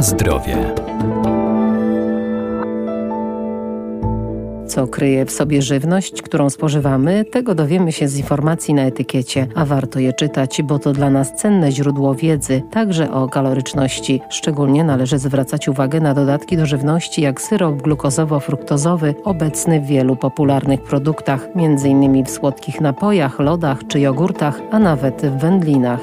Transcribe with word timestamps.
Na 0.00 0.04
zdrowie. 0.04 0.56
Co 4.66 4.86
kryje 4.86 5.26
w 5.26 5.30
sobie 5.30 5.62
żywność, 5.62 6.22
którą 6.22 6.50
spożywamy, 6.50 7.24
tego 7.24 7.54
dowiemy 7.54 7.92
się 7.92 8.08
z 8.08 8.18
informacji 8.18 8.74
na 8.74 8.82
etykiecie, 8.82 9.46
a 9.54 9.64
warto 9.64 9.98
je 9.98 10.12
czytać, 10.12 10.62
bo 10.62 10.78
to 10.78 10.92
dla 10.92 11.10
nas 11.10 11.34
cenne 11.34 11.72
źródło 11.72 12.14
wiedzy, 12.14 12.62
także 12.70 13.12
o 13.12 13.28
kaloryczności. 13.28 14.20
Szczególnie 14.30 14.84
należy 14.84 15.18
zwracać 15.18 15.68
uwagę 15.68 16.00
na 16.00 16.14
dodatki 16.14 16.56
do 16.56 16.66
żywności, 16.66 17.22
jak 17.22 17.40
syrop 17.40 17.82
glukozowo-fruktozowy, 17.82 19.14
obecny 19.24 19.80
w 19.80 19.86
wielu 19.86 20.16
popularnych 20.16 20.82
produktach, 20.82 21.48
m.in. 21.54 22.24
w 22.24 22.30
słodkich 22.30 22.80
napojach, 22.80 23.38
lodach 23.38 23.78
czy 23.88 24.00
jogurtach, 24.00 24.60
a 24.70 24.78
nawet 24.78 25.26
w 25.26 25.40
wędlinach. 25.40 26.00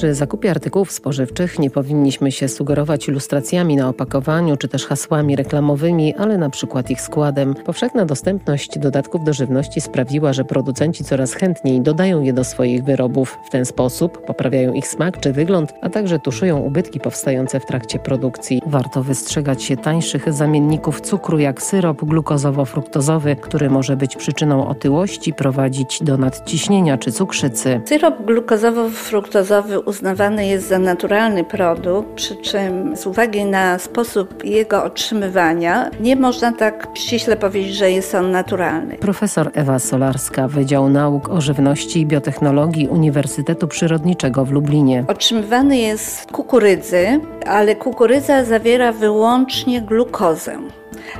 Przy 0.00 0.14
zakupie 0.14 0.50
artykułów 0.50 0.92
spożywczych 0.92 1.58
nie 1.58 1.70
powinniśmy 1.70 2.32
się 2.32 2.48
sugerować 2.48 3.08
ilustracjami 3.08 3.76
na 3.76 3.88
opakowaniu 3.88 4.56
czy 4.56 4.68
też 4.68 4.86
hasłami 4.86 5.36
reklamowymi, 5.36 6.14
ale 6.14 6.38
na 6.38 6.50
przykład 6.50 6.90
ich 6.90 7.00
składem. 7.00 7.54
Powszechna 7.54 8.04
dostępność 8.04 8.78
dodatków 8.78 9.24
do 9.24 9.32
żywności 9.32 9.80
sprawiła, 9.80 10.32
że 10.32 10.44
producenci 10.44 11.04
coraz 11.04 11.32
chętniej 11.32 11.80
dodają 11.80 12.22
je 12.22 12.32
do 12.32 12.44
swoich 12.44 12.84
wyrobów. 12.84 13.38
W 13.46 13.50
ten 13.50 13.64
sposób 13.64 14.24
poprawiają 14.26 14.72
ich 14.72 14.88
smak 14.88 15.20
czy 15.20 15.32
wygląd, 15.32 15.72
a 15.82 15.90
także 15.90 16.18
tuszują 16.18 16.58
ubytki 16.58 17.00
powstające 17.00 17.60
w 17.60 17.66
trakcie 17.66 17.98
produkcji. 17.98 18.62
Warto 18.66 19.02
wystrzegać 19.02 19.62
się 19.62 19.76
tańszych 19.76 20.32
zamienników 20.32 21.00
cukru 21.00 21.38
jak 21.38 21.62
syrop 21.62 22.02
glukozowo-fruktozowy, 22.02 23.36
który 23.36 23.70
może 23.70 23.96
być 23.96 24.16
przyczyną 24.16 24.68
otyłości, 24.68 25.32
prowadzić 25.32 26.02
do 26.02 26.16
nadciśnienia 26.16 26.98
czy 26.98 27.12
cukrzycy. 27.12 27.80
Syrop 27.84 28.14
glukozowo-fruktozowy 28.20 29.89
uznawany 29.90 30.46
jest 30.46 30.68
za 30.68 30.78
naturalny 30.78 31.44
produkt, 31.44 32.14
przy 32.14 32.36
czym 32.36 32.96
z 32.96 33.06
uwagi 33.06 33.44
na 33.44 33.78
sposób 33.78 34.44
jego 34.44 34.84
otrzymywania 34.84 35.90
nie 36.00 36.16
można 36.16 36.52
tak 36.52 36.86
ściśle 36.94 37.36
powiedzieć, 37.36 37.74
że 37.74 37.90
jest 37.90 38.14
on 38.14 38.30
naturalny. 38.30 38.96
Profesor 38.96 39.50
Ewa 39.54 39.78
Solarska, 39.78 40.48
Wydział 40.48 40.88
Nauk 40.88 41.28
o 41.28 41.40
Żywności 41.40 42.00
i 42.00 42.06
Biotechnologii 42.06 42.88
Uniwersytetu 42.88 43.68
Przyrodniczego 43.68 44.44
w 44.44 44.50
Lublinie. 44.50 45.04
Otrzymywany 45.08 45.78
jest 45.78 46.32
kukurydzy, 46.32 47.20
ale 47.46 47.76
kukurydza 47.76 48.44
zawiera 48.44 48.92
wyłącznie 48.92 49.82
glukozę. 49.82 50.58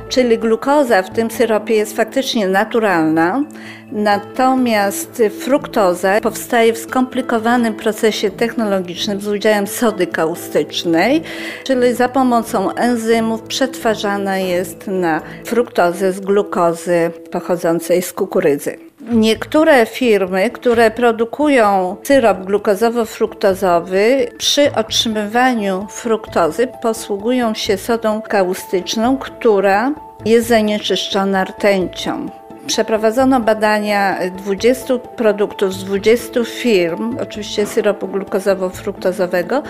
Czyli 0.09 0.37
glukoza 0.37 1.01
w 1.01 1.09
tym 1.09 1.31
syropie 1.31 1.75
jest 1.75 1.95
faktycznie 1.95 2.47
naturalna, 2.47 3.43
natomiast 3.91 5.23
fruktoza 5.39 6.21
powstaje 6.21 6.73
w 6.73 6.77
skomplikowanym 6.77 7.73
procesie 7.73 8.31
technologicznym 8.31 9.21
z 9.21 9.27
udziałem 9.27 9.67
sody 9.67 10.07
kaustycznej, 10.07 11.21
czyli 11.63 11.93
za 11.93 12.09
pomocą 12.09 12.71
enzymów 12.71 13.41
przetwarzana 13.41 14.37
jest 14.37 14.87
na 14.87 15.21
fruktozę 15.45 16.13
z 16.13 16.19
glukozy 16.19 17.11
pochodzącej 17.31 18.01
z 18.01 18.13
kukurydzy. 18.13 18.90
Niektóre 19.09 19.85
firmy, 19.85 20.49
które 20.49 20.91
produkują 20.91 21.95
syrop 22.03 22.37
glukozowo-fruktozowy, 22.37 24.27
przy 24.37 24.75
otrzymywaniu 24.75 25.87
fruktozy 25.89 26.67
posługują 26.81 27.53
się 27.53 27.77
sodą 27.77 28.21
kaustyczną, 28.21 29.17
która 29.17 29.93
jest 30.25 30.47
zanieczyszczona 30.47 31.43
rtęcią. 31.43 32.40
Przeprowadzono 32.67 33.39
badania 33.39 34.19
20 34.37 34.97
produktów 34.97 35.73
z 35.73 35.83
20 35.83 36.43
firm, 36.43 37.17
oczywiście 37.21 37.65
syropu 37.65 38.07
glukozowo-fruktozowego 38.07 39.61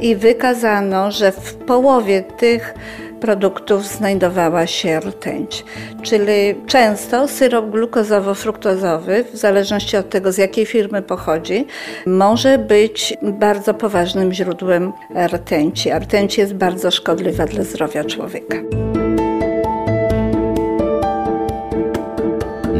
i 0.00 0.16
wykazano, 0.16 1.12
że 1.12 1.32
w 1.32 1.54
połowie 1.54 2.22
tych 2.22 2.74
produktów 3.20 3.86
znajdowała 3.86 4.66
się 4.66 5.00
rtęć. 5.00 5.64
Czyli 6.02 6.32
często 6.66 7.28
syrop 7.28 7.66
glukozowo-fruktozowy, 7.70 9.24
w 9.32 9.36
zależności 9.36 9.96
od 9.96 10.10
tego 10.10 10.32
z 10.32 10.38
jakiej 10.38 10.66
firmy 10.66 11.02
pochodzi, 11.02 11.66
może 12.06 12.58
być 12.58 13.14
bardzo 13.22 13.74
poważnym 13.74 14.32
źródłem 14.32 14.92
rtęci. 15.26 15.90
A 15.90 15.98
rtęć 15.98 16.38
jest 16.38 16.54
bardzo 16.54 16.90
szkodliwa 16.90 17.46
dla 17.46 17.64
zdrowia 17.64 18.04
człowieka. 18.04 18.56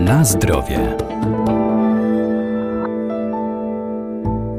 Na 0.09 0.25
zdrowie. 0.25 0.97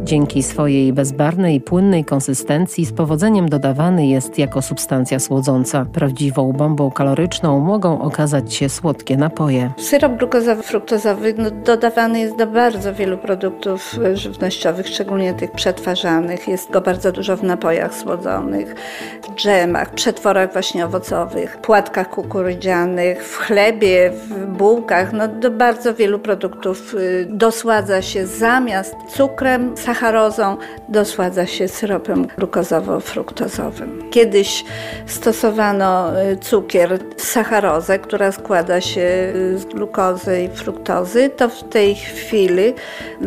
Dzięki 0.09 0.43
swojej 0.43 0.93
bezbarnej 0.93 1.55
i 1.55 1.61
płynnej 1.61 2.05
konsystencji 2.05 2.85
z 2.85 2.93
powodzeniem 2.93 3.49
dodawany 3.49 4.07
jest 4.07 4.37
jako 4.37 4.61
substancja 4.61 5.19
słodząca. 5.19 5.85
Prawdziwą 5.85 6.53
bombą 6.53 6.91
kaloryczną 6.91 7.59
mogą 7.59 8.01
okazać 8.01 8.53
się 8.53 8.69
słodkie 8.69 9.17
napoje. 9.17 9.71
Syrop 9.77 10.11
glukozowy-fruktozowy 10.11 11.33
no, 11.37 11.51
dodawany 11.51 12.19
jest 12.19 12.35
do 12.35 12.47
bardzo 12.47 12.93
wielu 12.93 13.17
produktów 13.17 13.95
żywnościowych, 14.13 14.87
szczególnie 14.87 15.33
tych 15.33 15.51
przetwarzanych. 15.51 16.47
Jest 16.47 16.71
go 16.71 16.81
bardzo 16.81 17.11
dużo 17.11 17.37
w 17.37 17.43
napojach 17.43 17.95
słodzonych, 17.95 18.75
w 19.23 19.35
dżemach, 19.35 19.93
przetworach 19.93 20.53
właśnie 20.53 20.85
owocowych, 20.85 21.57
płatkach 21.57 22.09
kukurydzianych, 22.09 23.25
w 23.27 23.37
chlebie, 23.37 24.11
w 24.11 24.45
bułkach. 24.45 25.13
No, 25.13 25.27
do 25.27 25.51
bardzo 25.51 25.93
wielu 25.93 26.19
produktów 26.19 26.93
y, 26.93 27.27
dosładza 27.29 28.01
się 28.01 28.27
zamiast 28.27 28.95
cukrem, 29.07 29.77
sacharem, 29.77 29.98
sacharozą 29.99 30.57
dosładza 30.89 31.45
się 31.45 31.67
syropem 31.67 32.27
glukozowo-fruktozowym. 32.27 34.09
Kiedyś 34.11 34.63
stosowano 35.05 36.21
y, 36.21 36.37
cukier, 36.37 36.99
sacharozę, 37.17 37.99
która 37.99 38.31
składa 38.31 38.81
się 38.81 39.01
y, 39.35 39.57
z 39.57 39.65
glukozy 39.65 40.43
i 40.43 40.49
fruktozy, 40.49 41.29
to 41.29 41.49
w 41.49 41.63
tej 41.63 41.95
chwili 41.95 42.73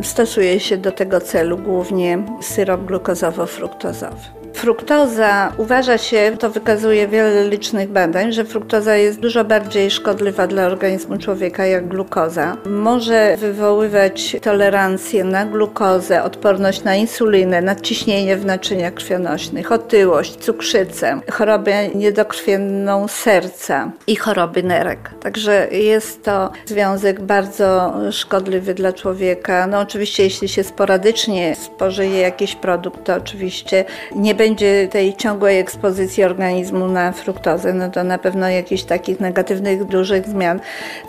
stosuje 0.02 0.60
się 0.60 0.76
do 0.76 0.92
tego 0.92 1.20
celu 1.20 1.58
głównie 1.58 2.22
syrop 2.40 2.80
glukozowo-fruktozowy. 2.80 4.41
Fruktoza 4.62 5.52
uważa 5.56 5.98
się, 5.98 6.36
to 6.38 6.50
wykazuje 6.50 7.08
wiele 7.08 7.48
licznych 7.48 7.88
badań, 7.88 8.32
że 8.32 8.44
fruktoza 8.44 8.96
jest 8.96 9.20
dużo 9.20 9.44
bardziej 9.44 9.90
szkodliwa 9.90 10.46
dla 10.46 10.66
organizmu 10.66 11.18
człowieka 11.18 11.66
jak 11.66 11.88
glukoza. 11.88 12.56
Może 12.66 13.36
wywoływać 13.36 14.36
tolerancję 14.42 15.24
na 15.24 15.46
glukozę, 15.46 16.22
odporność 16.22 16.84
na 16.84 16.96
insulinę, 16.96 17.62
nadciśnienie 17.62 18.36
w 18.36 18.44
naczyniach 18.44 18.94
krwionośnych, 18.94 19.72
otyłość, 19.72 20.36
cukrzycę, 20.36 21.20
chorobę 21.30 21.88
niedokrwienną 21.88 23.08
serca 23.08 23.90
i 24.06 24.16
choroby 24.16 24.62
nerek. 24.62 25.10
Także 25.22 25.68
jest 25.70 26.24
to 26.24 26.50
związek 26.66 27.20
bardzo 27.20 27.94
szkodliwy 28.10 28.74
dla 28.74 28.92
człowieka. 28.92 29.66
No 29.66 29.78
oczywiście 29.78 30.22
jeśli 30.22 30.48
się 30.48 30.64
sporadycznie 30.64 31.56
spożyje 31.56 32.20
jakiś 32.20 32.54
produkt, 32.54 33.04
to 33.04 33.14
oczywiście 33.14 33.84
nie 34.14 34.34
będzie 34.34 34.51
będzie 34.52 34.88
tej 34.88 35.16
ciągłej 35.16 35.58
ekspozycji 35.58 36.24
organizmu 36.24 36.88
na 36.88 37.12
fruktozę, 37.12 37.72
no 37.72 37.90
to 37.90 38.04
na 38.04 38.18
pewno 38.18 38.48
jakichś 38.48 38.82
takich 38.82 39.20
negatywnych, 39.20 39.84
dużych 39.84 40.28
zmian 40.28 40.60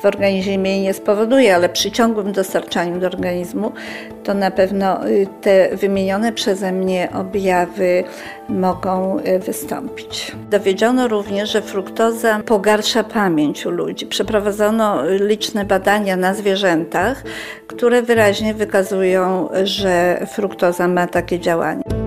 w 0.01 0.05
organizmie 0.05 0.81
nie 0.81 0.93
spowoduje, 0.93 1.55
ale 1.55 1.69
przy 1.69 1.91
ciągłym 1.91 2.31
dostarczaniu 2.31 2.99
do 2.99 3.07
organizmu 3.07 3.71
to 4.23 4.33
na 4.33 4.51
pewno 4.51 5.07
y, 5.07 5.27
te 5.41 5.77
wymienione 5.77 6.31
przeze 6.31 6.71
mnie 6.71 7.09
objawy 7.13 8.03
mogą 8.49 9.19
y, 9.19 9.39
wystąpić. 9.39 10.31
Dowiedziono 10.49 11.07
również, 11.07 11.51
że 11.51 11.61
fruktoza 11.61 12.39
pogarsza 12.45 13.03
pamięć 13.03 13.65
u 13.65 13.71
ludzi. 13.71 14.05
Przeprowadzono 14.05 15.03
liczne 15.05 15.65
badania 15.65 16.15
na 16.15 16.33
zwierzętach, 16.33 17.23
które 17.67 18.01
wyraźnie 18.01 18.53
wykazują, 18.53 19.49
że 19.63 20.25
fruktoza 20.31 20.87
ma 20.87 21.07
takie 21.07 21.39
działanie. 21.39 22.02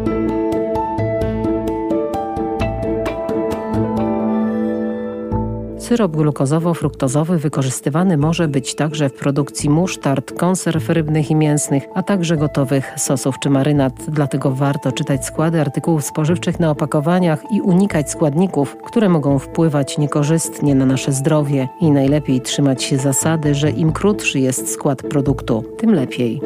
Syrop 5.86 6.16
glukozowo-fruktozowy 6.16 7.38
wykorzystywany 7.38 8.16
może 8.16 8.48
być 8.48 8.74
także 8.74 9.08
w 9.08 9.12
produkcji 9.12 9.70
musztard, 9.70 10.32
konserw 10.32 10.88
rybnych 10.88 11.30
i 11.30 11.34
mięsnych, 11.34 11.82
a 11.94 12.02
także 12.02 12.36
gotowych 12.36 12.92
sosów 12.96 13.38
czy 13.38 13.50
marynat. 13.50 13.92
Dlatego 14.08 14.50
warto 14.50 14.92
czytać 14.92 15.24
składy 15.24 15.60
artykułów 15.60 16.04
spożywczych 16.04 16.60
na 16.60 16.70
opakowaniach 16.70 17.42
i 17.52 17.60
unikać 17.60 18.10
składników, 18.10 18.76
które 18.84 19.08
mogą 19.08 19.38
wpływać 19.38 19.98
niekorzystnie 19.98 20.74
na 20.74 20.86
nasze 20.86 21.12
zdrowie. 21.12 21.68
I 21.80 21.90
najlepiej 21.90 22.40
trzymać 22.40 22.82
się 22.82 22.98
zasady, 22.98 23.54
że 23.54 23.70
im 23.70 23.92
krótszy 23.92 24.40
jest 24.40 24.72
skład 24.72 25.02
produktu, 25.02 25.64
tym 25.78 25.94
lepiej. 25.94 26.40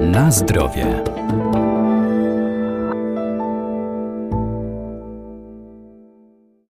Na 0.00 0.30
zdrowie. 0.30 1.09